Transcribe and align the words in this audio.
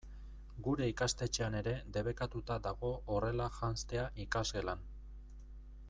Gure 0.67 0.85
ikastetxean 0.91 1.57
ere 1.59 1.73
debekatuta 1.97 2.57
dago 2.69 2.91
horrela 3.17 3.51
janztea 3.59 4.07
ikasgelan. 4.25 4.87